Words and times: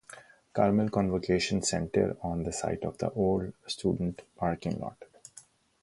Carmel 0.53 0.89
Convocation 0.89 1.61
Center 1.61 2.17
on 2.23 2.41
the 2.41 2.51
site 2.51 2.83
of 2.85 2.97
the 2.97 3.11
old 3.11 3.53
student 3.67 4.19
parking 4.35 4.79
lot. 4.79 4.97